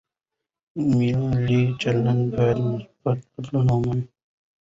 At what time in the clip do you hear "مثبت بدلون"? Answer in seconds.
2.71-3.65